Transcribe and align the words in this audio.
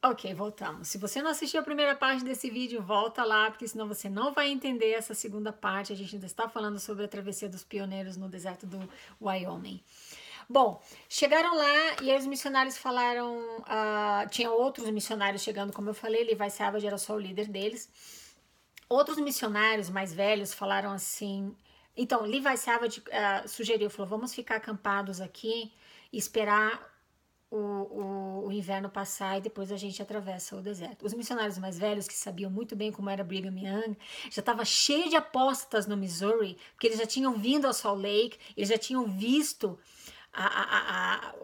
Ok, 0.00 0.32
voltamos. 0.32 0.86
Se 0.86 0.96
você 0.96 1.20
não 1.20 1.30
assistiu 1.30 1.58
a 1.58 1.62
primeira 1.62 1.92
parte 1.92 2.22
desse 2.22 2.48
vídeo, 2.48 2.80
volta 2.80 3.24
lá, 3.24 3.50
porque 3.50 3.66
senão 3.66 3.88
você 3.88 4.08
não 4.08 4.32
vai 4.32 4.48
entender 4.48 4.92
essa 4.92 5.12
segunda 5.12 5.52
parte. 5.52 5.92
A 5.92 5.96
gente 5.96 6.14
ainda 6.14 6.26
está 6.26 6.48
falando 6.48 6.78
sobre 6.78 7.04
a 7.04 7.08
travessia 7.08 7.48
dos 7.48 7.64
pioneiros 7.64 8.16
no 8.16 8.28
deserto 8.28 8.64
do 8.64 8.88
Wyoming. 9.20 9.82
Bom, 10.48 10.80
chegaram 11.08 11.52
lá 11.56 11.96
e 12.00 12.12
aí 12.12 12.16
os 12.16 12.26
missionários 12.26 12.78
falaram. 12.78 13.38
Uh, 13.58 14.28
tinha 14.30 14.52
outros 14.52 14.88
missionários 14.88 15.42
chegando, 15.42 15.72
como 15.72 15.90
eu 15.90 15.94
falei, 15.94 16.22
Levi 16.22 16.48
Savage 16.48 16.86
era 16.86 16.96
só 16.96 17.14
o 17.14 17.18
líder 17.18 17.48
deles. 17.48 17.90
Outros 18.88 19.18
missionários 19.18 19.90
mais 19.90 20.14
velhos 20.14 20.54
falaram 20.54 20.92
assim. 20.92 21.52
Então, 21.96 22.22
Levi 22.22 22.56
Savage 22.56 23.00
uh, 23.00 23.48
sugeriu, 23.48 23.90
falou: 23.90 24.08
vamos 24.08 24.32
ficar 24.32 24.56
acampados 24.56 25.20
aqui 25.20 25.72
e 26.12 26.16
esperar 26.16 26.97
o, 27.50 27.56
o, 27.56 28.46
o, 28.46 28.52
inverno 28.52 28.90
passar 28.90 29.38
e 29.38 29.40
depois 29.40 29.72
a 29.72 29.76
gente 29.76 30.02
atravessa 30.02 30.56
o 30.56 30.60
deserto. 30.60 31.06
Os 31.06 31.14
missionários 31.14 31.58
mais 31.58 31.78
velhos, 31.78 32.06
que 32.06 32.14
sabiam 32.14 32.50
muito 32.50 32.76
bem 32.76 32.92
como 32.92 33.08
era 33.08 33.24
Brigham 33.24 33.58
Young, 33.58 33.96
já 34.30 34.40
estava 34.40 34.64
cheio 34.64 35.08
de 35.08 35.16
apóstatas 35.16 35.86
no 35.86 35.96
Missouri, 35.96 36.58
porque 36.72 36.88
eles 36.88 36.98
já 36.98 37.06
tinham 37.06 37.34
vindo 37.38 37.66
a 37.66 37.72
Salt 37.72 38.00
Lake, 38.00 38.38
eles 38.56 38.68
já 38.68 38.76
tinham 38.76 39.06
visto 39.06 39.78
a, 40.32 40.44
a, 40.44 41.26
a, 41.26 41.34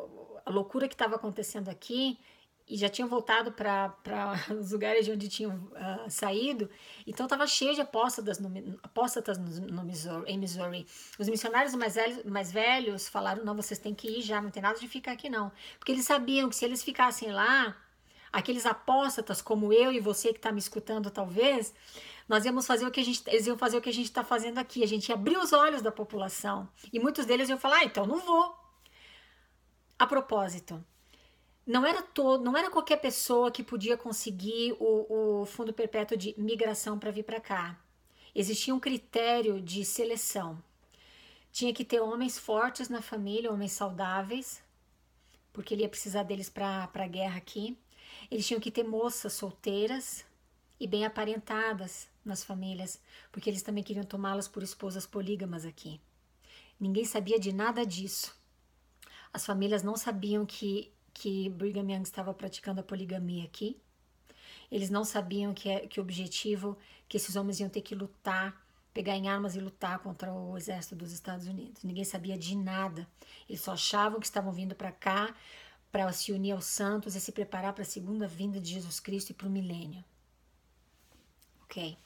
a 0.45 0.51
loucura 0.51 0.89
que 0.89 0.95
estava 0.95 1.17
acontecendo 1.17 1.69
aqui 1.69 2.19
e 2.67 2.77
já 2.77 2.89
tinham 2.89 3.09
voltado 3.09 3.53
para 3.53 3.95
os 4.59 4.73
lugares 4.73 5.05
de 5.05 5.13
onde 5.13 5.29
tinham 5.29 5.55
uh, 5.55 6.09
saído, 6.09 6.71
então 7.07 7.27
estava 7.27 7.47
cheio 7.47 7.75
de 7.75 7.81
apóstatas, 7.81 8.39
no, 8.39 8.79
apóstatas 8.83 9.39
no, 9.39 9.67
no 9.67 9.85
Missouri, 9.85 10.33
em 10.33 10.39
Missouri. 10.39 10.87
Os 11.19 11.29
missionários 11.29 11.75
mais 11.75 11.95
velhos, 11.95 12.25
mais 12.25 12.51
velhos 12.51 13.09
falaram: 13.09 13.45
não, 13.45 13.55
vocês 13.55 13.79
têm 13.79 13.95
que 13.95 14.09
ir 14.09 14.23
já, 14.23 14.41
não 14.41 14.51
tem 14.51 14.63
nada 14.63 14.79
de 14.79 14.89
ficar 14.89 15.13
aqui 15.13 15.29
não. 15.29 15.53
Porque 15.79 15.93
eles 15.93 16.07
sabiam 16.07 16.49
que 16.49 16.57
se 16.57 16.65
eles 16.65 16.83
ficassem 16.83 17.31
lá, 17.33 17.77
aqueles 18.33 18.65
apóstatas 18.65 19.43
como 19.43 19.73
eu 19.73 19.93
e 19.93 20.01
você 20.01 20.33
que 20.33 20.39
está 20.39 20.51
me 20.51 20.59
escutando, 20.59 21.11
talvez, 21.11 21.75
nós 22.29 22.45
íamos 22.45 22.67
fazer 22.67 22.87
o 22.87 22.91
que 22.91 23.01
a 23.01 23.05
gente, 23.05 23.23
eles 23.29 23.47
iam 23.47 23.59
fazer 23.59 23.77
o 23.77 23.83
que 23.83 23.91
a 23.91 23.93
gente 23.93 24.07
está 24.07 24.25
fazendo 24.25 24.59
aqui, 24.59 24.83
a 24.83 24.89
gente 24.89 25.09
ia 25.09 25.15
abrir 25.15 25.37
os 25.37 25.53
olhos 25.53 25.83
da 25.83 25.93
população. 25.93 26.69
E 26.91 26.99
muitos 26.99 27.27
deles 27.27 27.51
iam 27.51 27.59
falar: 27.59 27.81
ah, 27.81 27.85
então 27.85 28.07
não 28.07 28.21
vou. 28.21 28.57
A 29.99 30.07
propósito, 30.07 30.85
não 31.67 31.87
era 31.87 32.03
todo, 32.03 32.45
não 32.45 32.57
era 32.57 32.71
qualquer 32.71 32.99
pessoa 32.99 33.51
que 33.51 33.63
podia 33.63 33.97
conseguir 33.97 34.77
o, 34.79 35.41
o 35.43 35.47
fundo 35.47 35.73
perpétuo 35.73 36.17
de 36.17 36.35
migração 36.37 36.99
para 36.99 37.11
vir 37.11 37.25
para 37.25 37.41
cá. 37.41 37.79
Existia 38.35 38.75
um 38.75 38.81
critério 38.81 39.61
de 39.61 39.85
seleção. 39.85 40.63
Tinha 41.51 41.73
que 41.73 41.85
ter 41.85 42.01
homens 42.01 42.39
fortes 42.39 42.89
na 42.89 43.01
família, 43.01 43.51
homens 43.53 43.73
saudáveis, 43.73 44.63
porque 45.53 45.73
ele 45.73 45.83
ia 45.83 45.89
precisar 45.89 46.25
deles 46.25 46.51
para 46.51 46.91
a 46.93 47.07
guerra 47.07 47.39
aqui. 47.39 47.79
Eles 48.31 48.47
tinham 48.47 48.61
que 48.61 48.71
ter 48.71 48.83
moças 48.83 49.33
solteiras 49.33 50.25
e 50.79 50.87
bem 50.87 51.05
aparentadas 51.05 52.09
nas 52.25 52.43
famílias, 52.43 53.01
porque 53.31 53.49
eles 53.49 53.63
também 53.63 53.85
queriam 53.85 54.05
tomá-las 54.05 54.49
por 54.49 54.63
esposas 54.63 55.07
polígamas 55.07 55.65
aqui. 55.65 56.01
Ninguém 56.79 57.05
sabia 57.05 57.39
de 57.39 57.53
nada 57.53 57.87
disso. 57.87 58.37
As 59.33 59.47
famílias 59.47 59.83
não 59.83 59.97
sabiam 59.97 60.45
que 60.45 60.93
que 61.15 61.49
Brigham 61.49 61.91
Young 61.91 62.03
estava 62.03 62.35
praticando 62.35 62.81
a 62.81 62.85
poligamia 62.85 63.45
aqui. 63.45 63.81
Eles 64.71 64.91
não 64.91 65.05
sabiam 65.05 65.55
que, 65.55 65.69
é, 65.69 65.87
que 65.87 66.01
o 66.01 66.03
objetivo 66.03 66.77
que 67.09 67.17
esses 67.17 67.37
homens 67.37 67.61
iam 67.61 67.69
ter 67.69 67.81
que 67.81 67.95
lutar, 67.95 68.61
pegar 68.93 69.17
em 69.17 69.29
armas 69.29 69.55
e 69.55 69.61
lutar 69.61 70.01
contra 70.01 70.33
o 70.33 70.57
exército 70.57 70.97
dos 70.97 71.13
Estados 71.13 71.47
Unidos. 71.47 71.85
Ninguém 71.85 72.05
sabia 72.05 72.37
de 72.37 72.57
nada. 72.57 73.09
Eles 73.49 73.61
só 73.61 73.73
achavam 73.73 74.19
que 74.19 74.27
estavam 74.27 74.53
vindo 74.53 74.75
para 74.75 74.91
cá 74.91 75.35
para 75.93 76.13
se 76.13 76.33
unir 76.33 76.51
aos 76.51 76.65
santos 76.65 77.15
e 77.15 77.21
se 77.21 77.31
preparar 77.31 77.73
para 77.73 77.83
a 77.83 77.87
segunda 77.87 78.27
vinda 78.27 78.61
de 78.61 78.73
Jesus 78.73 78.99
Cristo 78.99 79.31
e 79.31 79.35
para 79.35 79.47
o 79.47 79.51
milênio. 79.51 80.05
Ok. 81.63 81.97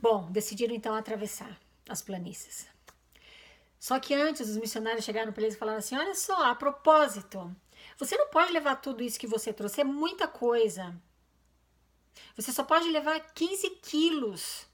Bom, 0.00 0.30
decidiram 0.30 0.74
então 0.74 0.94
atravessar 0.94 1.58
as 1.88 2.00
planícies. 2.00 2.66
Só 3.78 4.00
que 4.00 4.14
antes 4.14 4.48
os 4.48 4.56
missionários 4.56 5.04
chegaram 5.04 5.30
para 5.32 5.42
eles 5.42 5.54
e 5.54 5.58
falaram 5.58 5.78
assim: 5.78 5.96
olha 5.96 6.14
só, 6.14 6.50
a 6.50 6.54
propósito, 6.54 7.54
você 7.98 8.16
não 8.16 8.28
pode 8.28 8.52
levar 8.52 8.76
tudo 8.76 9.02
isso 9.02 9.18
que 9.18 9.26
você 9.26 9.52
trouxe, 9.52 9.80
é 9.80 9.84
muita 9.84 10.26
coisa. 10.26 10.94
Você 12.36 12.52
só 12.52 12.64
pode 12.64 12.88
levar 12.90 13.18
15 13.20 13.70
quilos. 13.82 14.66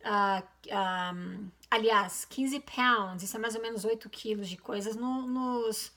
Uh, 0.00 1.14
um, 1.14 1.50
aliás, 1.70 2.24
15 2.24 2.60
pounds, 2.60 3.22
isso 3.22 3.36
é 3.36 3.40
mais 3.40 3.54
ou 3.54 3.62
menos 3.62 3.84
8 3.84 4.10
quilos 4.10 4.48
de 4.48 4.56
coisas 4.56 4.96
no, 4.96 5.26
nos, 5.26 5.92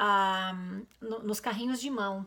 um, 0.00 0.86
no, 1.00 1.18
nos 1.20 1.40
carrinhos 1.40 1.80
de 1.80 1.90
mão. 1.90 2.26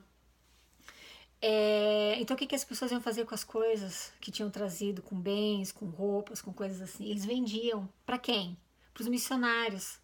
É, 1.41 2.17
então, 2.19 2.35
o 2.35 2.37
que, 2.37 2.45
que 2.47 2.55
as 2.55 2.65
pessoas 2.65 2.91
iam 2.91 3.01
fazer 3.01 3.25
com 3.25 3.33
as 3.33 3.43
coisas 3.43 4.11
que 4.19 4.31
tinham 4.31 4.49
trazido, 4.49 5.01
com 5.01 5.19
bens, 5.19 5.71
com 5.71 5.85
roupas, 5.85 6.41
com 6.41 6.53
coisas 6.53 6.81
assim? 6.81 7.05
Eles 7.05 7.25
vendiam. 7.25 7.87
Para 8.05 8.17
quem? 8.17 8.57
Para 8.93 9.01
os 9.01 9.07
missionários. 9.07 9.99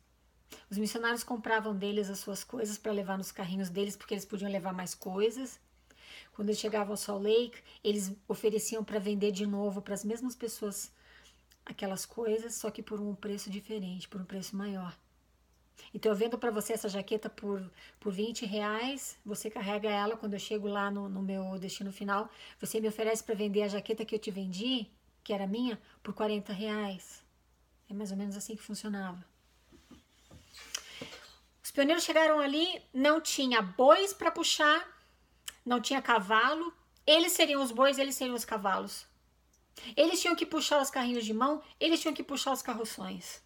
Os 0.69 0.77
missionários 0.77 1.23
compravam 1.23 1.75
deles 1.75 2.09
as 2.09 2.19
suas 2.19 2.43
coisas 2.43 2.77
para 2.77 2.91
levar 2.91 3.17
nos 3.17 3.31
carrinhos 3.31 3.69
deles, 3.69 3.95
porque 3.95 4.13
eles 4.13 4.25
podiam 4.25 4.51
levar 4.51 4.73
mais 4.73 4.95
coisas. 4.95 5.59
Quando 6.33 6.49
eles 6.49 6.59
chegavam 6.59 6.93
ao 6.93 6.97
Salt 6.97 7.23
Lake, 7.23 7.61
eles 7.83 8.11
ofereciam 8.27 8.83
para 8.83 8.99
vender 8.99 9.31
de 9.31 9.45
novo 9.45 9.81
para 9.81 9.93
as 9.93 10.03
mesmas 10.03 10.35
pessoas 10.35 10.91
aquelas 11.65 12.05
coisas, 12.05 12.55
só 12.55 12.69
que 12.69 12.83
por 12.83 12.99
um 12.99 13.15
preço 13.15 13.49
diferente, 13.49 14.07
por 14.07 14.21
um 14.21 14.25
preço 14.25 14.55
maior. 14.55 14.95
Então, 15.93 16.11
eu 16.11 16.15
vendo 16.15 16.37
para 16.37 16.51
você 16.51 16.73
essa 16.73 16.89
jaqueta 16.89 17.29
por, 17.29 17.71
por 17.99 18.11
20 18.11 18.45
reais, 18.45 19.17
você 19.25 19.49
carrega 19.49 19.89
ela 19.89 20.17
quando 20.17 20.33
eu 20.33 20.39
chego 20.39 20.67
lá 20.67 20.91
no, 20.91 21.09
no 21.09 21.21
meu 21.21 21.57
destino 21.57 21.91
final. 21.91 22.29
Você 22.59 22.79
me 22.79 22.87
oferece 22.87 23.23
para 23.23 23.35
vender 23.35 23.63
a 23.63 23.67
jaqueta 23.67 24.05
que 24.05 24.15
eu 24.15 24.19
te 24.19 24.31
vendi, 24.31 24.87
que 25.23 25.33
era 25.33 25.47
minha, 25.47 25.79
por 26.03 26.13
40 26.13 26.53
reais. 26.53 27.23
É 27.89 27.93
mais 27.93 28.11
ou 28.11 28.17
menos 28.17 28.35
assim 28.35 28.55
que 28.55 28.61
funcionava 28.61 29.34
pioneiros 31.75 32.05
chegaram 32.05 32.39
ali, 32.39 32.81
não 32.93 33.19
tinha 33.19 33.61
bois 33.61 34.13
para 34.13 34.31
puxar, 34.31 34.87
não 35.65 35.81
tinha 35.81 36.01
cavalo. 36.01 36.73
Eles 37.05 37.33
seriam 37.33 37.61
os 37.61 37.71
bois, 37.71 37.99
eles 37.99 38.15
seriam 38.15 38.35
os 38.35 38.45
cavalos. 38.45 39.05
Eles 39.95 40.21
tinham 40.21 40.35
que 40.37 40.45
puxar 40.45 40.81
os 40.81 40.89
carrinhos 40.89 41.25
de 41.25 41.33
mão, 41.33 41.61
eles 41.77 41.99
tinham 41.99 42.13
que 42.13 42.23
puxar 42.23 42.53
os 42.53 42.61
carroções. 42.61 43.43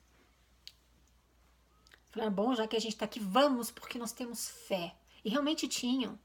Falaram, 2.12 2.32
bom, 2.32 2.54
já 2.54 2.68
que 2.68 2.76
a 2.76 2.80
gente 2.80 2.94
está 2.94 3.06
aqui, 3.06 3.20
vamos, 3.20 3.72
porque 3.72 3.98
nós 3.98 4.12
temos 4.12 4.48
fé. 4.48 4.96
E 5.26 5.30
realmente 5.30 5.68
tinham. 5.68 6.18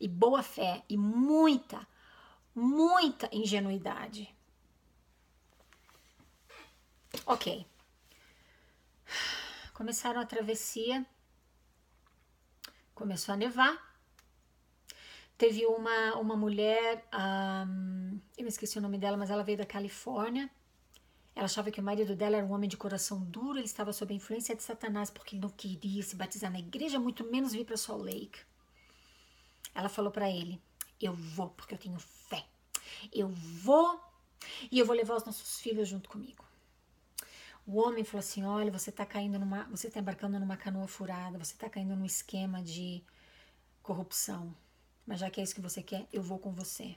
E 0.00 0.08
boa 0.08 0.42
fé, 0.42 0.82
e 0.88 0.96
muita, 0.96 1.86
muita 2.54 3.28
ingenuidade. 3.30 4.34
Ok. 7.26 7.66
Começaram 9.74 10.20
a 10.20 10.24
travessia, 10.24 11.04
começou 12.94 13.34
a 13.34 13.36
nevar. 13.36 13.76
Teve 15.36 15.66
uma, 15.66 16.14
uma 16.14 16.36
mulher, 16.36 17.04
um, 17.12 18.20
eu 18.38 18.44
me 18.44 18.48
esqueci 18.48 18.78
o 18.78 18.80
nome 18.80 18.98
dela, 18.98 19.16
mas 19.16 19.30
ela 19.30 19.42
veio 19.42 19.58
da 19.58 19.66
Califórnia. 19.66 20.48
Ela 21.34 21.46
achava 21.46 21.72
que 21.72 21.80
o 21.80 21.82
marido 21.82 22.14
dela 22.14 22.36
era 22.36 22.46
um 22.46 22.52
homem 22.52 22.68
de 22.68 22.76
coração 22.76 23.18
duro, 23.24 23.58
ele 23.58 23.66
estava 23.66 23.92
sob 23.92 24.14
a 24.14 24.16
influência 24.16 24.54
de 24.54 24.62
Satanás 24.62 25.10
porque 25.10 25.34
ele 25.34 25.42
não 25.42 25.50
queria 25.50 26.04
se 26.04 26.14
batizar 26.14 26.52
na 26.52 26.60
igreja, 26.60 27.00
muito 27.00 27.24
menos 27.24 27.52
vir 27.52 27.64
para 27.64 27.76
Salt 27.76 28.00
Lake. 28.00 28.38
Ela 29.74 29.88
falou 29.88 30.12
para 30.12 30.30
ele: 30.30 30.62
Eu 31.00 31.12
vou 31.12 31.50
porque 31.50 31.74
eu 31.74 31.78
tenho 31.78 31.98
fé. 31.98 32.46
Eu 33.12 33.28
vou 33.28 34.00
e 34.70 34.78
eu 34.78 34.86
vou 34.86 34.94
levar 34.94 35.16
os 35.16 35.24
nossos 35.24 35.58
filhos 35.58 35.88
junto 35.88 36.08
comigo. 36.08 36.44
O 37.66 37.78
homem 37.80 38.04
falou 38.04 38.20
assim: 38.20 38.44
olha, 38.44 38.70
você 38.70 38.90
está 38.90 39.06
caindo 39.06 39.38
numa. 39.38 39.64
Você 39.64 39.88
está 39.88 40.00
embarcando 40.00 40.38
numa 40.38 40.56
canoa 40.56 40.86
furada, 40.86 41.38
você 41.38 41.54
está 41.54 41.68
caindo 41.68 41.96
num 41.96 42.04
esquema 42.04 42.62
de 42.62 43.02
corrupção. 43.82 44.54
Mas 45.06 45.20
já 45.20 45.30
que 45.30 45.40
é 45.40 45.44
isso 45.44 45.54
que 45.54 45.60
você 45.60 45.82
quer, 45.82 46.06
eu 46.12 46.22
vou 46.22 46.38
com 46.38 46.52
você. 46.52 46.96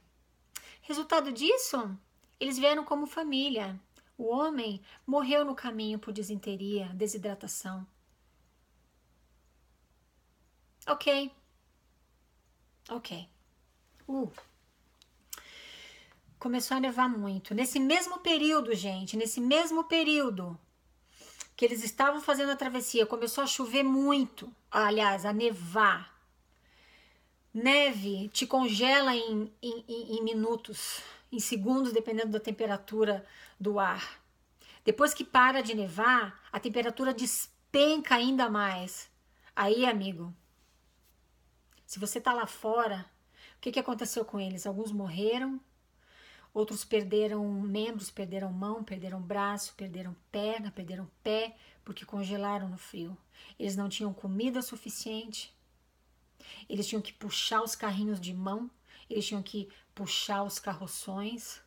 Resultado 0.82 1.32
disso, 1.32 1.98
eles 2.40 2.58
vieram 2.58 2.84
como 2.84 3.06
família. 3.08 3.80
O 4.18 4.26
homem 4.30 4.82
morreu 5.06 5.46
no 5.46 5.56
caminho 5.56 6.00
por 6.00 6.12
desinteria, 6.14 6.88
desidratação. 6.94 7.86
Ok. 10.88 11.32
Ok. 12.90 13.30
Uh. 14.08 14.32
Começou 16.48 16.78
a 16.78 16.80
nevar 16.80 17.10
muito. 17.10 17.54
Nesse 17.54 17.78
mesmo 17.78 18.20
período, 18.20 18.74
gente, 18.74 19.18
nesse 19.18 19.42
mesmo 19.42 19.84
período 19.84 20.58
que 21.58 21.66
eles 21.66 21.84
estavam 21.84 22.22
fazendo 22.22 22.54
a 22.54 22.56
travessia, 22.56 23.06
começou 23.06 23.44
a 23.44 23.48
chover 23.48 23.84
muito. 23.84 24.50
Aliás, 24.72 25.26
a 25.26 25.34
nevar. 25.34 26.18
Neve 27.54 28.30
te 28.30 28.48
congela 28.48 29.14
em, 29.14 29.52
em, 29.62 29.84
em 29.90 30.24
minutos, 30.24 31.02
em 31.34 31.38
segundos, 31.38 31.92
dependendo 31.92 32.32
da 32.32 32.40
temperatura 32.40 33.26
do 33.60 33.78
ar. 33.78 34.22
Depois 34.86 35.14
que 35.14 35.26
para 35.26 35.60
de 35.60 35.76
nevar, 35.76 36.48
a 36.50 36.62
temperatura 36.62 37.14
despenca 37.14 38.16
ainda 38.16 38.50
mais. 38.50 39.10
Aí, 39.54 39.86
amigo, 39.86 40.34
Se 41.86 42.00
você 42.00 42.20
está 42.20 42.32
lá 42.32 42.48
fora, 42.48 43.06
o 43.58 43.60
que, 43.60 43.74
que 43.74 43.80
aconteceu 43.80 44.24
com 44.24 44.40
eles? 44.40 44.66
Alguns 44.66 44.94
morreram, 44.94 45.60
outros 46.58 46.84
perderam 46.84 47.44
membros, 47.62 48.10
perderam 48.10 48.52
mão, 48.52 48.84
perderam 48.84 49.22
braço, 49.22 49.74
perderam 49.76 50.16
perna, 50.32 50.72
perderam 50.72 51.10
pé, 51.24 51.56
porque 51.86 52.06
congelaram 52.06 52.68
no 52.68 52.78
frio. 52.78 53.18
Eles 53.60 53.76
não 53.76 53.88
tinham 53.88 54.14
comida 54.14 54.62
suficiente, 54.62 55.54
eles 56.68 56.88
tinham 56.88 57.02
que 57.02 57.14
puxar 57.14 57.62
os 57.62 57.76
carrinhos 57.76 58.20
de 58.20 58.34
mão, 58.34 58.70
eles 59.10 59.26
tinham 59.28 59.44
que 59.44 59.70
puxar 59.94 60.44
os 60.44 60.58
carroções 60.58 61.62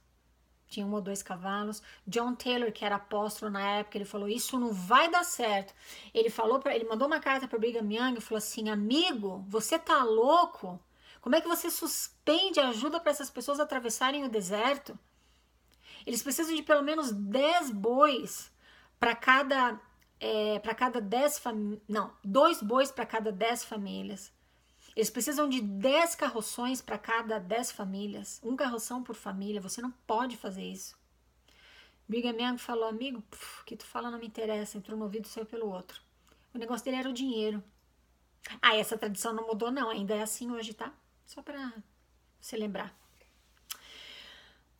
tinha 0.70 0.86
um 0.86 0.94
ou 0.94 1.00
dois 1.00 1.20
cavalos. 1.20 1.82
John 2.06 2.32
Taylor, 2.36 2.70
que 2.70 2.84
era 2.84 2.94
apóstolo 2.94 3.50
na 3.50 3.78
época, 3.78 3.98
ele 3.98 4.04
falou: 4.04 4.28
Isso 4.28 4.56
não 4.56 4.72
vai 4.72 5.10
dar 5.10 5.24
certo. 5.24 5.74
Ele 6.14 6.30
falou 6.30 6.60
para 6.60 6.74
ele 6.74 6.84
mandou 6.84 7.08
uma 7.08 7.18
carta 7.18 7.48
para 7.48 7.58
Brigham 7.58 7.92
Young 7.92 8.18
e 8.18 8.20
falou 8.20 8.38
assim: 8.38 8.70
Amigo, 8.70 9.44
você 9.48 9.80
tá 9.80 10.04
louco? 10.04 10.80
Como 11.20 11.36
é 11.36 11.40
que 11.40 11.48
você 11.48 11.70
suspende 11.70 12.60
ajuda 12.60 12.98
para 12.98 13.10
essas 13.10 13.30
pessoas 13.30 13.60
atravessarem 13.60 14.24
o 14.24 14.28
deserto? 14.28 14.98
Eles 16.06 16.22
precisam 16.22 16.54
de 16.54 16.62
pelo 16.62 16.82
menos 16.82 17.12
10 17.12 17.70
bois 17.70 18.50
para 18.98 19.14
cada 19.14 19.80
é, 20.18 20.58
para 20.58 20.74
cada 20.74 21.00
10 21.00 21.38
famílias. 21.38 21.82
Não, 21.88 22.12
dois 22.22 22.62
bois 22.62 22.90
para 22.90 23.06
cada 23.06 23.32
10 23.32 23.64
famílias. 23.64 24.32
Eles 24.94 25.10
precisam 25.10 25.48
de 25.48 25.60
10 25.60 26.14
carroções 26.14 26.82
para 26.82 26.98
cada 26.98 27.38
10 27.38 27.72
famílias, 27.72 28.40
um 28.42 28.56
carroção 28.56 29.02
por 29.02 29.14
família. 29.14 29.60
Você 29.60 29.80
não 29.80 29.90
pode 30.06 30.36
fazer 30.36 30.64
isso. 30.64 30.98
Brigham 32.08 32.36
Young 32.40 32.58
falou, 32.58 32.88
amigo, 32.88 33.22
o 33.60 33.64
que 33.64 33.76
tu 33.76 33.84
fala 33.84 34.10
não 34.10 34.18
me 34.18 34.26
interessa, 34.26 34.76
entrou 34.76 34.98
no 34.98 35.04
ouvido 35.04 35.28
saiu 35.28 35.46
pelo 35.46 35.70
outro. 35.70 36.02
O 36.52 36.58
negócio 36.58 36.84
dele 36.84 36.96
era 36.96 37.08
o 37.08 37.12
dinheiro. 37.12 37.62
Ah, 38.60 38.74
essa 38.74 38.98
tradição 38.98 39.32
não 39.32 39.46
mudou, 39.46 39.70
não, 39.70 39.90
ainda 39.90 40.14
é 40.14 40.22
assim 40.22 40.50
hoje, 40.50 40.74
tá? 40.74 40.92
Só 41.32 41.42
para 41.42 41.72
você 42.40 42.56
lembrar. 42.56 42.92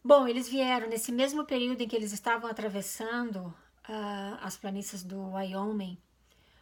Bom, 0.03 0.27
eles 0.27 0.49
vieram 0.49 0.89
nesse 0.89 1.13
mesmo 1.13 1.45
período 1.45 1.81
em 1.81 1.87
que 1.87 1.95
eles 1.95 2.11
estavam 2.11 2.51
atravessando 2.51 3.55
uh, 3.89 4.37
as 4.43 4.57
planícies 4.57 5.05
do 5.05 5.31
Wyoming. 5.31 5.97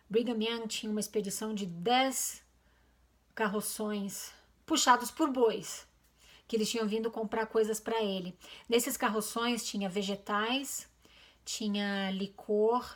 Brigham 0.06 0.42
Young 0.42 0.66
tinha 0.66 0.92
uma 0.92 1.00
expedição 1.00 1.54
de 1.54 1.64
10 1.64 2.44
carroções 3.34 4.30
puxados 4.66 5.10
por 5.10 5.30
bois, 5.30 5.86
que 6.46 6.54
eles 6.54 6.68
tinham 6.68 6.86
vindo 6.86 7.10
comprar 7.10 7.46
coisas 7.46 7.80
para 7.80 8.04
ele. 8.04 8.36
Nesses 8.68 8.94
carroções 8.94 9.64
tinha 9.64 9.88
vegetais, 9.88 10.86
tinha 11.46 12.10
licor, 12.10 12.94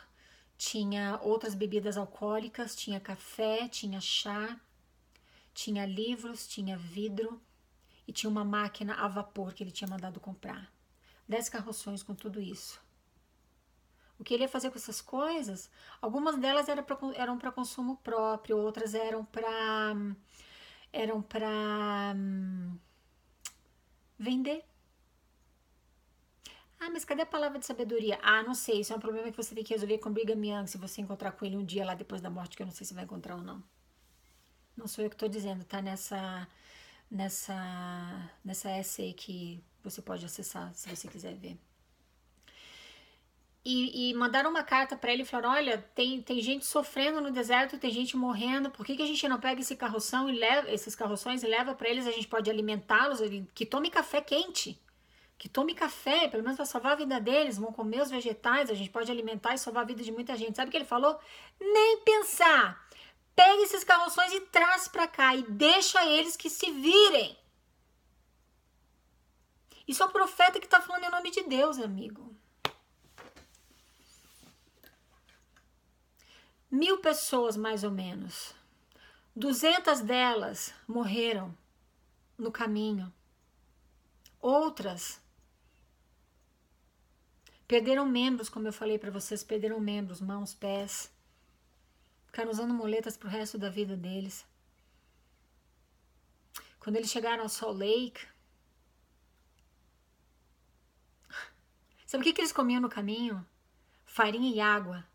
tinha 0.59 1.19
outras 1.23 1.55
bebidas 1.55 1.97
alcoólicas, 1.97 2.75
tinha 2.75 2.99
café, 2.99 3.67
tinha 3.67 3.99
chá, 3.99 4.59
tinha 5.53 5.85
livros, 5.85 6.47
tinha 6.47 6.77
vidro 6.77 7.41
e 8.07 8.11
tinha 8.11 8.29
uma 8.29 8.43
máquina 8.43 8.95
a 8.95 9.07
vapor 9.07 9.53
que 9.53 9.63
ele 9.63 9.71
tinha 9.71 9.89
mandado 9.89 10.19
comprar. 10.19 10.71
Dez 11.27 11.49
carroções 11.49 12.03
com 12.03 12.13
tudo 12.13 12.41
isso. 12.41 12.81
O 14.19 14.23
que 14.23 14.33
ele 14.33 14.43
ia 14.43 14.49
fazer 14.49 14.69
com 14.69 14.77
essas 14.77 15.01
coisas? 15.01 15.69
Algumas 16.01 16.37
delas 16.37 16.67
eram 16.69 17.37
para 17.37 17.51
consumo 17.51 17.97
próprio, 17.97 18.57
outras 18.57 18.93
eram 18.93 19.25
para 19.25 19.95
eram 20.91 21.21
para 21.21 22.13
hum, 22.15 22.77
vender. 24.17 24.63
Ah, 26.79 26.89
mas 26.91 27.05
cadê 27.05 27.21
a 27.23 27.25
palavra 27.25 27.59
de 27.59 27.65
sabedoria? 27.65 28.19
Ah, 28.21 28.43
não 28.43 28.53
sei, 28.53 28.81
isso 28.81 28.93
é 28.93 28.95
um 28.95 28.99
problema 28.99 29.31
que 29.31 29.37
você 29.37 29.55
tem 29.55 29.63
que 29.63 29.73
resolver 29.73 29.97
com 29.99 30.11
Brigham 30.11 30.43
Young, 30.43 30.67
se 30.67 30.77
você 30.77 31.01
encontrar 31.01 31.31
com 31.31 31.45
ele 31.45 31.57
um 31.57 31.65
dia 31.65 31.85
lá 31.85 31.95
depois 31.95 32.21
da 32.21 32.29
morte, 32.29 32.55
que 32.57 32.61
eu 32.61 32.67
não 32.67 32.73
sei 32.73 32.85
se 32.85 32.93
vai 32.93 33.05
encontrar 33.05 33.35
ou 33.35 33.41
não. 33.41 33.63
Não 34.75 34.87
sou 34.87 35.03
eu 35.03 35.09
que 35.09 35.15
estou 35.15 35.29
dizendo, 35.29 35.63
tá 35.63 35.81
nessa 35.81 36.47
nessa 37.09 38.29
nessa 38.43 38.71
essay 38.71 39.13
que 39.13 39.63
você 39.83 40.01
pode 40.01 40.25
acessar 40.25 40.73
se 40.73 40.89
você 40.89 41.07
quiser 41.07 41.35
ver. 41.35 41.57
E, 43.65 44.09
e, 44.09 44.13
mandaram 44.13 44.49
uma 44.49 44.63
carta 44.63 44.95
para 44.97 45.13
ele 45.13 45.21
e 45.21 45.25
falaram: 45.25 45.51
Olha, 45.51 45.77
tem, 45.95 46.21
tem 46.21 46.41
gente 46.41 46.65
sofrendo 46.65 47.21
no 47.21 47.31
deserto, 47.31 47.77
tem 47.77 47.91
gente 47.91 48.17
morrendo, 48.17 48.69
por 48.69 48.85
que, 48.85 48.95
que 48.97 49.03
a 49.03 49.07
gente 49.07 49.25
não 49.27 49.39
pega 49.39 49.61
esse 49.61 49.75
carroção 49.77 50.29
e 50.29 50.37
leva 50.37 50.69
esses 50.69 50.93
carroções 50.95 51.43
e 51.43 51.47
leva 51.47 51.73
para 51.73 51.87
eles? 51.87 52.05
A 52.05 52.11
gente 52.11 52.27
pode 52.27 52.49
alimentá-los, 52.49 53.19
que 53.53 53.65
tome 53.65 53.89
café 53.89 54.19
quente, 54.19 54.77
que 55.37 55.47
tome 55.47 55.73
café, 55.73 56.27
pelo 56.27 56.43
menos 56.43 56.57
para 56.57 56.65
salvar 56.65 56.91
a 56.91 56.95
vida 56.95 57.21
deles, 57.21 57.57
vão 57.57 57.71
comer 57.71 58.01
os 58.01 58.11
vegetais, 58.11 58.69
a 58.69 58.73
gente 58.73 58.89
pode 58.89 59.09
alimentar 59.09 59.53
e 59.53 59.57
salvar 59.57 59.83
a 59.83 59.87
vida 59.87 60.03
de 60.03 60.11
muita 60.11 60.35
gente. 60.35 60.57
Sabe 60.57 60.67
o 60.67 60.71
que 60.71 60.77
ele 60.77 60.85
falou? 60.85 61.17
Nem 61.61 62.01
pensar. 62.01 62.82
Pega 63.35 63.61
esses 63.63 63.83
carroções 63.83 64.31
e 64.33 64.41
traz 64.41 64.87
para 64.87 65.07
cá 65.07 65.35
e 65.35 65.43
deixa 65.43 66.05
eles 66.05 66.35
que 66.35 66.49
se 66.49 66.71
virem. 66.71 67.37
Isso 69.87 70.01
é 70.01 70.05
um 70.05 70.11
profeta 70.11 70.59
que 70.59 70.65
está 70.65 70.79
falando 70.79 71.03
em 71.03 71.11
nome 71.11 71.31
de 71.31 71.43
Deus, 71.43 71.77
amigo. 71.77 72.33
mil 76.73 76.97
pessoas 76.97 77.55
mais 77.55 77.83
ou 77.83 77.91
menos. 77.91 78.55
Duzentas 79.35 80.01
delas 80.01 80.73
morreram 80.87 81.55
no 82.35 82.51
caminho. 82.51 83.13
Outras 84.41 85.21
perderam 87.67 88.07
membros, 88.07 88.49
como 88.49 88.67
eu 88.67 88.73
falei 88.73 88.97
para 88.97 89.11
vocês, 89.11 89.43
perderam 89.43 89.79
membros, 89.79 90.19
mãos, 90.19 90.55
pés. 90.55 91.11
Ficaram 92.33 92.49
usando 92.49 92.73
muletas 92.73 93.15
pro 93.15 93.29
resto 93.29 93.59
da 93.59 93.69
vida 93.69 93.95
deles. 93.95 94.43
Quando 96.79 96.95
eles 96.95 97.11
chegaram 97.11 97.43
ao 97.43 97.47
Salt 97.47 97.77
Lake, 97.77 98.25
sabe 102.07 102.23
o 102.23 102.25
que, 102.25 102.33
que 102.33 102.41
eles 102.41 102.51
comiam 102.51 102.81
no 102.81 102.89
caminho? 102.89 103.45
Farinha 104.03 104.51
e 104.51 104.59
água. 104.59 105.05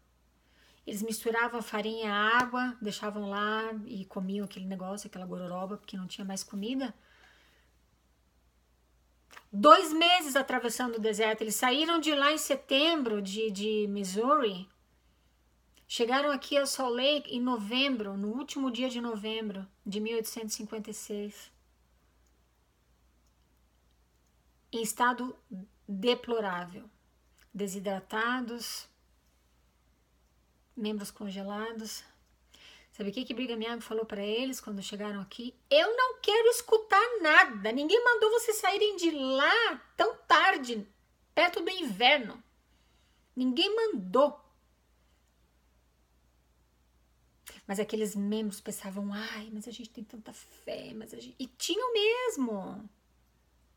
Eles 0.87 1.03
misturavam 1.03 1.61
farinha 1.61 2.05
e 2.05 2.09
água, 2.09 2.79
deixavam 2.81 3.29
lá 3.29 3.65
e 3.85 4.05
comiam 4.05 4.45
aquele 4.45 4.67
negócio, 4.67 5.09
aquela 5.09 5.27
gororoba, 5.27 5.77
porque 5.77 5.97
não 5.97 6.07
tinha 6.07 6.25
mais 6.25 6.45
comida. 6.45 6.95
Dois 9.53 9.93
meses 9.93 10.37
atravessando 10.37 10.95
o 10.95 11.01
deserto. 11.01 11.41
Eles 11.41 11.57
saíram 11.57 11.99
de 11.99 12.15
lá 12.15 12.31
em 12.31 12.39
setembro 12.39 13.21
de, 13.21 13.51
de 13.51 13.89
Missouri. 13.89 14.69
Chegaram 15.91 16.31
aqui 16.31 16.59
a 16.59 16.67
Salt 16.67 16.95
Lake 16.95 17.35
em 17.35 17.41
novembro, 17.41 18.15
no 18.15 18.29
último 18.29 18.71
dia 18.71 18.91
de 18.91 19.01
novembro 19.01 19.67
de 19.87 19.99
1856. 19.99 21.51
Em 24.71 24.83
estado 24.83 25.35
deplorável. 25.89 26.85
Desidratados, 27.55 28.87
membros 30.77 31.11
congelados. 31.11 32.05
Sabe 32.93 33.09
o 33.09 33.13
que 33.13 33.25
que 33.25 33.33
Brigham 33.33 33.63
Young 33.63 33.81
falou 33.81 34.05
para 34.05 34.23
eles 34.23 34.61
quando 34.61 34.83
chegaram 34.83 35.23
aqui? 35.23 35.55
Eu 35.71 35.97
não 35.97 36.21
quero 36.21 36.49
escutar 36.49 37.19
nada. 37.23 37.73
Ninguém 37.73 38.05
mandou 38.05 38.31
vocês 38.33 38.59
saírem 38.59 38.97
de 38.97 39.11
lá 39.11 39.83
tão 39.97 40.15
tarde, 40.29 40.87
perto 41.35 41.63
do 41.63 41.71
inverno. 41.71 42.43
Ninguém 43.35 43.75
mandou. 43.75 44.48
Mas 47.69 47.79
aqueles 47.79 48.17
membros 48.17 48.63
pensavam, 48.63 49.13
ai, 49.13 49.51
mas 49.53 49.69
a 49.69 49.71
gente 49.71 49.91
tem 49.91 50.03
tanta 50.03 50.33
fé, 50.33 50.95
mas 50.95 51.13
a 51.13 51.21
gente... 51.21 51.37
E 51.39 51.47
tinham 51.47 51.93
mesmo. 51.93 52.89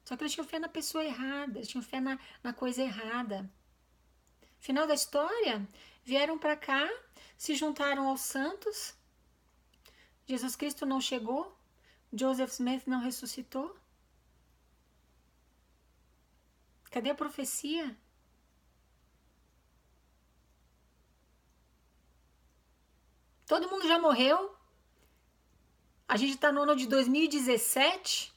Só 0.06 0.16
que 0.16 0.24
eles 0.24 0.32
tinham 0.32 0.48
fé 0.48 0.60
na 0.60 0.70
pessoa 0.70 1.04
errada, 1.04 1.60
eles 1.60 1.68
tinham 1.68 1.84
fé 1.84 2.00
na, 2.00 2.18
na 2.42 2.54
coisa 2.54 2.82
errada. 2.82 3.52
Final 4.60 4.88
da 4.88 4.94
história, 4.94 5.68
vieram 6.06 6.40
para 6.40 6.56
cá, 6.56 6.90
se 7.38 7.54
juntaram 7.54 8.08
aos 8.08 8.22
santos. 8.22 8.96
Jesus 10.26 10.56
Cristo 10.56 10.86
não 10.86 11.02
chegou, 11.02 11.54
Joseph 12.14 12.54
Smith 12.54 12.88
não 12.88 13.02
ressuscitou. 13.02 13.76
Cadê 16.90 17.10
a 17.10 17.16
profecia? 17.16 17.98
Todo 23.52 23.70
mundo 23.70 23.86
já 23.86 24.00
morreu. 24.00 24.56
A 26.08 26.16
gente 26.16 26.36
está 26.36 26.54
no 26.54 26.62
ano 26.62 26.74
de 26.74 26.88
2017. 26.88 28.34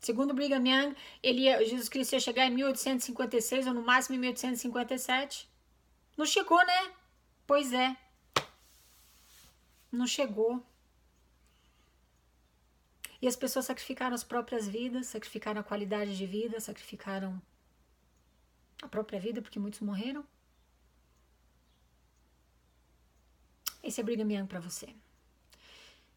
Segundo 0.00 0.34
Brigham 0.34 0.66
Young, 0.66 0.96
ele 1.22 1.42
ia, 1.42 1.64
Jesus 1.64 1.88
Cristo 1.88 2.14
ia 2.14 2.18
chegar 2.20 2.44
em 2.46 2.50
1856 2.50 3.68
ou 3.68 3.74
no 3.74 3.82
máximo 3.82 4.16
em 4.16 4.18
1857. 4.18 5.48
Não 6.16 6.26
chegou, 6.26 6.58
né? 6.66 6.92
Pois 7.46 7.72
é. 7.72 7.96
Não 9.92 10.04
chegou. 10.04 10.60
E 13.22 13.28
as 13.28 13.36
pessoas 13.36 13.66
sacrificaram 13.66 14.16
as 14.16 14.24
próprias 14.24 14.66
vidas, 14.66 15.06
sacrificaram 15.06 15.60
a 15.60 15.64
qualidade 15.64 16.18
de 16.18 16.26
vida, 16.26 16.58
sacrificaram 16.58 17.40
a 18.82 18.88
própria 18.88 19.20
vida, 19.20 19.40
porque 19.40 19.60
muitos 19.60 19.78
morreram. 19.78 20.26
Esse 23.88 24.02
é 24.02 24.04
Brigham 24.04 24.30
Young 24.30 24.46
para 24.46 24.60
você. 24.60 24.94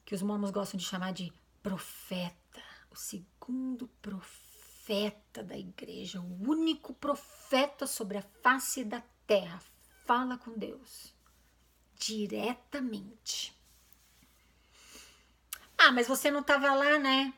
Que 0.03 0.13
os 0.13 0.21
mormons 0.21 0.51
gostam 0.51 0.77
de 0.77 0.85
chamar 0.85 1.13
de 1.13 1.31
profeta, 1.63 2.61
o 2.89 2.97
segundo 2.97 3.87
profeta 4.01 5.41
da 5.41 5.57
igreja, 5.57 6.19
o 6.19 6.49
único 6.49 6.93
profeta 6.93 7.87
sobre 7.87 8.17
a 8.17 8.21
face 8.43 8.83
da 8.83 9.01
terra, 9.25 9.57
fala 10.05 10.37
com 10.37 10.51
Deus 10.51 11.15
diretamente. 11.97 13.57
Ah, 15.77 15.93
mas 15.93 16.09
você 16.09 16.29
não 16.29 16.41
estava 16.41 16.73
lá, 16.73 16.99
né? 16.99 17.33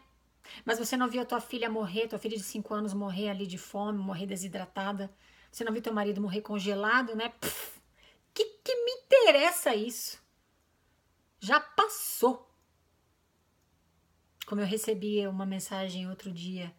Mas 0.66 0.80
você 0.80 0.98
não 0.98 1.08
viu 1.08 1.24
tua 1.28 1.42
filha 1.42 1.70
morrer, 1.70 2.08
tua 2.08 2.18
filha 2.18 2.38
de 2.38 2.44
5 2.44 2.74
anos 2.74 2.96
morrer 2.96 3.30
ali 3.30 3.46
de 3.46 3.60
fome, 3.60 4.00
morrer 4.00 4.26
desidratada. 4.26 5.14
Você 5.52 5.64
não 5.64 5.72
viu 5.72 5.82
teu 5.82 5.94
marido 5.94 6.20
morrer 6.20 6.42
congelado, 6.42 7.16
né? 7.16 7.30
Pff, 7.30 7.80
que, 8.34 8.46
que 8.64 8.76
me 8.84 8.92
interessa 9.06 9.76
isso? 9.76 10.23
Já 11.44 11.60
passou. 11.60 12.50
Como 14.46 14.62
eu 14.62 14.66
recebi 14.66 15.28
uma 15.28 15.46
mensagem 15.46 16.10
outro 16.10 16.32
dia 16.32 16.74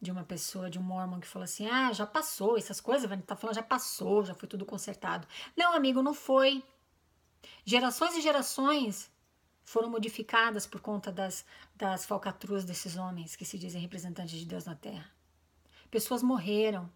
de 0.00 0.10
uma 0.10 0.24
pessoa, 0.24 0.68
de 0.68 0.76
um 0.76 0.82
mormon, 0.82 1.20
que 1.20 1.26
falou 1.28 1.44
assim: 1.44 1.68
Ah, 1.68 1.92
já 1.92 2.04
passou, 2.04 2.58
essas 2.58 2.80
coisas, 2.80 3.08
vai 3.08 3.16
tá 3.22 3.36
falando, 3.36 3.54
já 3.54 3.62
passou, 3.62 4.24
já 4.24 4.34
foi 4.34 4.48
tudo 4.48 4.66
consertado. 4.66 5.28
Não, 5.56 5.72
amigo, 5.72 6.02
não 6.02 6.12
foi. 6.12 6.64
Gerações 7.64 8.16
e 8.16 8.20
gerações 8.20 9.08
foram 9.62 9.88
modificadas 9.88 10.66
por 10.66 10.80
conta 10.80 11.12
das, 11.12 11.46
das 11.76 12.04
falcatruas 12.04 12.64
desses 12.64 12.96
homens 12.96 13.36
que 13.36 13.44
se 13.44 13.56
dizem 13.56 13.80
representantes 13.80 14.36
de 14.36 14.46
Deus 14.46 14.64
na 14.64 14.74
Terra. 14.74 15.08
Pessoas 15.92 16.24
morreram. 16.24 16.90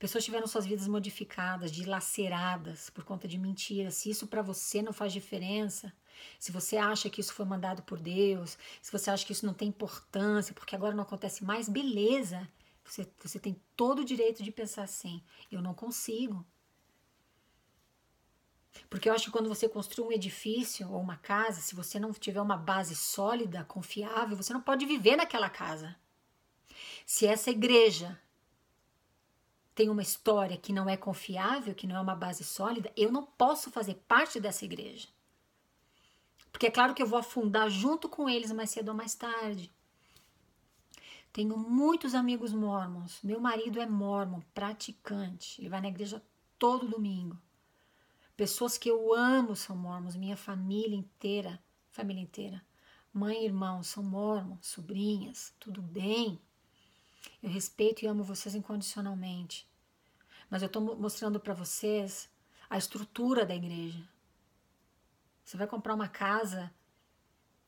Pessoas 0.00 0.24
tiveram 0.24 0.46
suas 0.46 0.64
vidas 0.64 0.88
modificadas, 0.88 1.70
dilaceradas 1.70 2.88
por 2.88 3.04
conta 3.04 3.28
de 3.28 3.36
mentiras. 3.36 3.96
Se 3.96 4.08
isso 4.08 4.26
para 4.26 4.40
você 4.40 4.80
não 4.80 4.94
faz 4.94 5.12
diferença, 5.12 5.92
se 6.38 6.50
você 6.50 6.78
acha 6.78 7.10
que 7.10 7.20
isso 7.20 7.34
foi 7.34 7.44
mandado 7.44 7.82
por 7.82 8.00
Deus, 8.00 8.56
se 8.80 8.90
você 8.90 9.10
acha 9.10 9.26
que 9.26 9.32
isso 9.32 9.44
não 9.44 9.52
tem 9.52 9.68
importância, 9.68 10.54
porque 10.54 10.74
agora 10.74 10.94
não 10.94 11.02
acontece 11.02 11.44
mais, 11.44 11.68
beleza. 11.68 12.48
Você, 12.82 13.06
você 13.22 13.38
tem 13.38 13.60
todo 13.76 13.98
o 13.98 14.04
direito 14.04 14.42
de 14.42 14.50
pensar 14.50 14.84
assim: 14.84 15.22
eu 15.52 15.60
não 15.60 15.74
consigo. 15.74 16.46
Porque 18.88 19.06
eu 19.06 19.12
acho 19.12 19.26
que 19.26 19.30
quando 19.30 19.50
você 19.50 19.68
construi 19.68 20.06
um 20.06 20.12
edifício 20.12 20.90
ou 20.90 20.98
uma 20.98 21.18
casa, 21.18 21.60
se 21.60 21.74
você 21.74 22.00
não 22.00 22.10
tiver 22.14 22.40
uma 22.40 22.56
base 22.56 22.96
sólida, 22.96 23.64
confiável, 23.64 24.34
você 24.34 24.54
não 24.54 24.62
pode 24.62 24.86
viver 24.86 25.16
naquela 25.16 25.50
casa. 25.50 25.94
Se 27.04 27.26
essa 27.26 27.50
igreja 27.50 28.18
tem 29.80 29.88
uma 29.88 30.02
história 30.02 30.58
que 30.58 30.74
não 30.74 30.90
é 30.90 30.94
confiável, 30.94 31.74
que 31.74 31.86
não 31.86 31.96
é 31.96 32.00
uma 32.02 32.14
base 32.14 32.44
sólida, 32.44 32.92
eu 32.94 33.10
não 33.10 33.24
posso 33.24 33.70
fazer 33.70 33.94
parte 34.06 34.38
dessa 34.38 34.62
igreja. 34.62 35.08
Porque 36.52 36.66
é 36.66 36.70
claro 36.70 36.92
que 36.92 37.00
eu 37.02 37.06
vou 37.06 37.18
afundar 37.18 37.70
junto 37.70 38.06
com 38.06 38.28
eles 38.28 38.52
mais 38.52 38.68
cedo 38.68 38.90
ou 38.90 38.94
mais 38.94 39.14
tarde. 39.14 39.72
Tenho 41.32 41.56
muitos 41.56 42.14
amigos 42.14 42.52
mormons. 42.52 43.20
Meu 43.22 43.40
marido 43.40 43.80
é 43.80 43.86
mormon, 43.86 44.42
praticante. 44.52 45.58
Ele 45.58 45.70
vai 45.70 45.80
na 45.80 45.88
igreja 45.88 46.22
todo 46.58 46.86
domingo. 46.86 47.40
Pessoas 48.36 48.76
que 48.76 48.90
eu 48.90 49.14
amo 49.14 49.56
são 49.56 49.74
mormons, 49.74 50.14
minha 50.14 50.36
família 50.36 50.94
inteira, 50.94 51.58
família 51.88 52.22
inteira. 52.22 52.62
Mãe 53.14 53.44
e 53.44 53.46
irmão 53.46 53.82
são 53.82 54.02
mormons, 54.02 54.66
sobrinhas, 54.66 55.54
tudo 55.58 55.80
bem. 55.80 56.38
Eu 57.42 57.48
respeito 57.48 58.04
e 58.04 58.06
amo 58.06 58.22
vocês 58.22 58.54
incondicionalmente. 58.54 59.69
Mas 60.50 60.62
eu 60.62 60.66
estou 60.66 60.96
mostrando 60.96 61.38
para 61.38 61.54
vocês 61.54 62.28
a 62.68 62.76
estrutura 62.76 63.46
da 63.46 63.54
igreja. 63.54 64.02
Você 65.44 65.56
vai 65.56 65.66
comprar 65.66 65.94
uma 65.94 66.08
casa, 66.08 66.72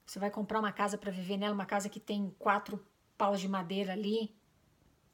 você 0.05 0.19
vai 0.19 0.31
comprar 0.31 0.59
uma 0.59 0.73
casa 0.73 0.99
para 0.99 1.11
viver 1.11 1.37
nela, 1.37 1.55
uma 1.55 1.67
casa 1.67 1.89
que 1.89 2.01
tem 2.01 2.35
quatro 2.39 2.85
paus 3.17 3.41
de 3.41 3.49
madeira 3.49 3.93
ali, 3.93 4.35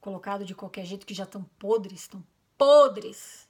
colocado 0.01 0.43
de 0.43 0.55
qualquer 0.55 0.85
jeito, 0.85 1.05
que 1.05 1.13
já 1.13 1.23
estão 1.23 1.43
podres, 1.57 2.01
estão 2.01 2.25
podres. 2.57 3.47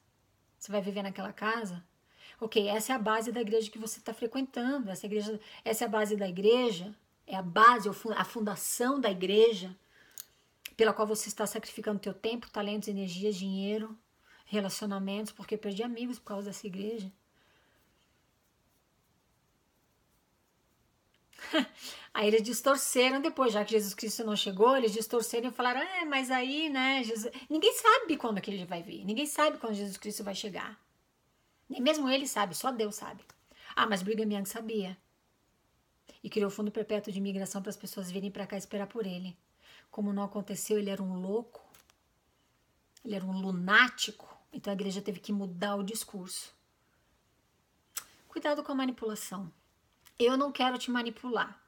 Você 0.58 0.72
vai 0.72 0.82
viver 0.82 1.04
naquela 1.04 1.32
casa? 1.32 1.84
Ok, 2.42 2.68
essa 2.68 2.94
é 2.94 2.96
a 2.96 3.00
base 3.00 3.32
da 3.32 3.42
igreja 3.42 3.72
que 3.72 3.78
você 3.78 4.00
está 4.00 4.14
frequentando. 4.14 4.90
Essa, 4.90 5.06
igreja, 5.06 5.40
essa 5.64 5.86
é 5.86 5.88
a 5.88 5.90
base 5.90 6.16
da 6.16 6.28
igreja, 6.28 6.96
é 7.26 7.36
a 7.36 7.42
base, 7.42 7.90
a 7.90 8.26
fundação 8.26 9.00
da 9.00 9.10
igreja 9.10 9.76
pela 10.78 10.94
qual 10.94 11.06
você 11.06 11.28
está 11.28 11.46
sacrificando 11.46 12.00
teu 12.00 12.14
tempo, 12.14 12.50
talentos, 12.50 12.88
energias, 12.88 13.36
dinheiro, 13.36 13.98
relacionamentos, 14.50 15.32
porque 15.32 15.56
perdi 15.56 15.84
amigos 15.84 16.20
por 16.20 16.26
causa 16.26 16.48
dessa 16.48 16.66
igreja. 16.66 17.12
aí 22.14 22.28
eles 22.28 22.44
distorceram 22.44 23.22
depois, 23.22 23.54
já 23.54 23.64
que 23.64 23.72
Jesus 23.72 23.94
Cristo 23.94 24.26
não 24.26 24.36
chegou, 24.36 24.76
eles 24.76 24.92
distorceram 24.92 25.50
e 25.50 25.54
falaram: 25.54 25.80
é, 25.80 26.04
mas 26.04 26.32
aí, 26.32 26.68
né, 26.68 27.04
Jesus... 27.04 27.32
ninguém 27.50 27.74
sabe 27.74 28.18
quando 28.18 28.42
que 28.42 28.50
ele 28.52 28.66
vai 28.66 28.82
vir, 28.82 29.06
ninguém 29.06 29.26
sabe 29.28 29.58
quando 29.60 29.76
Jesus 29.76 29.98
Cristo 29.98 30.24
vai 30.24 30.36
chegar. 30.36 30.80
Nem 31.70 31.80
mesmo 31.80 32.10
ele 32.10 32.28
sabe, 32.28 32.56
só 32.56 32.72
Deus 32.72 32.96
sabe. 32.96 33.24
Ah, 33.76 33.86
mas 33.86 34.02
Brigham 34.02 34.34
Young 34.34 34.46
sabia. 34.46 34.98
E 36.24 36.30
criou 36.30 36.48
o 36.50 36.52
Fundo 36.52 36.72
Perpétuo 36.72 37.14
de 37.14 37.20
Imigração 37.20 37.62
para 37.62 37.70
as 37.70 37.78
pessoas 37.78 38.10
virem 38.10 38.32
para 38.32 38.48
cá 38.48 38.58
esperar 38.58 38.88
por 38.88 39.06
ele. 39.06 39.38
Como 39.92 40.12
não 40.12 40.24
aconteceu, 40.24 40.80
ele 40.80 40.90
era 40.90 41.02
um 41.02 41.22
louco. 41.22 41.64
Ele 43.06 43.16
era 43.16 43.24
um 43.24 43.40
lunático. 43.40 44.39
Então 44.52 44.72
a 44.72 44.76
igreja 44.76 45.02
teve 45.02 45.20
que 45.20 45.32
mudar 45.32 45.76
o 45.76 45.84
discurso. 45.84 46.54
Cuidado 48.28 48.64
com 48.64 48.72
a 48.72 48.76
manipulação. 48.76 49.52
Eu 50.18 50.38
não 50.38 50.52
quero 50.52 50.78
te 50.78 50.92
manipular. 50.92 51.60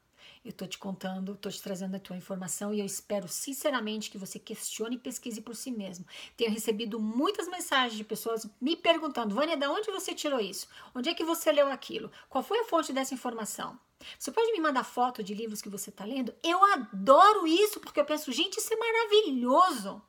Eu 0.43 0.51
tô 0.51 0.65
te 0.65 0.77
contando, 0.77 1.35
tô 1.35 1.49
te 1.49 1.61
trazendo 1.61 1.95
a 1.95 1.99
tua 1.99 2.17
informação 2.17 2.73
e 2.73 2.79
eu 2.79 2.85
espero 2.85 3.27
sinceramente 3.27 4.09
que 4.09 4.17
você 4.17 4.39
questione 4.39 4.95
e 4.95 4.99
pesquise 4.99 5.39
por 5.39 5.55
si 5.55 5.69
mesmo. 5.69 6.05
Tenho 6.35 6.49
recebido 6.49 6.99
muitas 6.99 7.47
mensagens 7.47 7.95
de 7.95 8.03
pessoas 8.03 8.49
me 8.59 8.75
perguntando: 8.75 9.35
Vânia, 9.35 9.55
de 9.55 9.67
onde 9.67 9.91
você 9.91 10.15
tirou 10.15 10.39
isso? 10.39 10.67
Onde 10.95 11.09
é 11.09 11.13
que 11.13 11.23
você 11.23 11.51
leu 11.51 11.67
aquilo? 11.67 12.11
Qual 12.27 12.43
foi 12.43 12.59
a 12.59 12.65
fonte 12.65 12.91
dessa 12.91 13.13
informação? 13.13 13.79
Você 14.17 14.31
pode 14.31 14.51
me 14.51 14.59
mandar 14.59 14.83
foto 14.83 15.23
de 15.23 15.35
livros 15.35 15.61
que 15.61 15.69
você 15.69 15.91
está 15.91 16.05
lendo? 16.05 16.33
Eu 16.43 16.63
adoro 16.73 17.45
isso 17.45 17.79
porque 17.79 17.99
eu 17.99 18.05
penso, 18.05 18.31
gente, 18.31 18.57
isso 18.57 18.73
é 18.73 18.77
maravilhoso. 18.77 20.01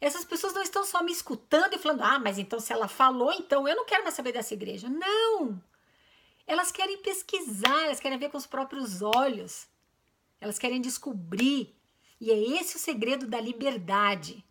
Essas 0.00 0.24
pessoas 0.24 0.54
não 0.54 0.62
estão 0.62 0.84
só 0.84 1.02
me 1.02 1.12
escutando 1.12 1.74
e 1.74 1.78
falando, 1.78 2.02
ah, 2.02 2.18
mas 2.18 2.38
então 2.38 2.58
se 2.58 2.72
ela 2.72 2.88
falou, 2.88 3.32
então 3.32 3.68
eu 3.68 3.76
não 3.76 3.84
quero 3.84 4.02
mais 4.02 4.14
saber 4.14 4.32
dessa 4.32 4.54
igreja. 4.54 4.88
Não! 4.88 5.62
Elas 6.46 6.72
querem 6.72 6.98
pesquisar, 6.98 7.84
elas 7.84 8.00
querem 8.00 8.18
ver 8.18 8.30
com 8.30 8.38
os 8.38 8.46
próprios 8.46 9.02
olhos. 9.02 9.68
Elas 10.40 10.58
querem 10.58 10.80
descobrir. 10.80 11.76
E 12.20 12.30
é 12.30 12.60
esse 12.60 12.76
o 12.76 12.78
segredo 12.78 13.26
da 13.26 13.40
liberdade. 13.40 14.44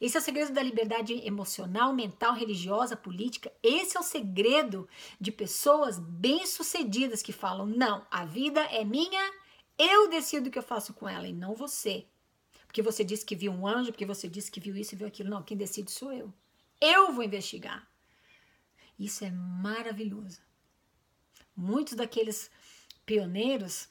Esse 0.00 0.16
é 0.16 0.20
o 0.20 0.22
segredo 0.22 0.52
da 0.52 0.62
liberdade 0.62 1.14
emocional, 1.26 1.92
mental, 1.92 2.32
religiosa, 2.32 2.96
política. 2.96 3.52
Esse 3.62 3.96
é 3.96 4.00
o 4.00 4.04
segredo 4.04 4.88
de 5.20 5.30
pessoas 5.30 5.98
bem-sucedidas 5.98 7.22
que 7.22 7.32
falam: 7.32 7.66
não, 7.66 8.06
a 8.10 8.24
vida 8.24 8.60
é 8.62 8.84
minha, 8.84 9.32
eu 9.78 10.08
decido 10.08 10.48
o 10.48 10.50
que 10.50 10.58
eu 10.58 10.62
faço 10.62 10.94
com 10.94 11.08
ela 11.08 11.28
e 11.28 11.32
não 11.32 11.54
você. 11.54 12.06
Porque 12.72 12.80
você 12.80 13.04
disse 13.04 13.22
que 13.22 13.36
viu 13.36 13.52
um 13.52 13.66
anjo, 13.66 13.92
porque 13.92 14.06
você 14.06 14.26
disse 14.26 14.50
que 14.50 14.58
viu 14.58 14.74
isso 14.74 14.94
e 14.94 14.96
viu 14.96 15.06
aquilo. 15.06 15.28
Não, 15.28 15.42
quem 15.42 15.58
decide 15.58 15.90
sou 15.90 16.10
eu. 16.10 16.32
Eu 16.80 17.12
vou 17.12 17.22
investigar. 17.22 17.86
Isso 18.98 19.26
é 19.26 19.30
maravilhoso. 19.30 20.40
Muitos 21.54 21.92
daqueles 21.92 22.50
pioneiros 23.04 23.90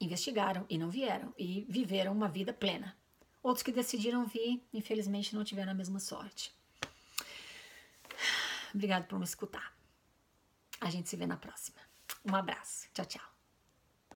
investigaram 0.00 0.64
e 0.70 0.78
não 0.78 0.88
vieram 0.88 1.34
e 1.36 1.66
viveram 1.68 2.12
uma 2.12 2.28
vida 2.28 2.52
plena. 2.52 2.96
Outros 3.42 3.64
que 3.64 3.72
decidiram 3.72 4.24
vir, 4.24 4.64
infelizmente, 4.72 5.34
não 5.34 5.42
tiveram 5.42 5.72
a 5.72 5.74
mesma 5.74 5.98
sorte. 5.98 6.54
Obrigado 8.72 9.08
por 9.08 9.18
me 9.18 9.24
escutar. 9.24 9.76
A 10.80 10.88
gente 10.88 11.08
se 11.08 11.16
vê 11.16 11.26
na 11.26 11.36
próxima. 11.36 11.80
Um 12.24 12.36
abraço. 12.36 12.88
Tchau, 12.94 13.06
tchau. 13.06 13.33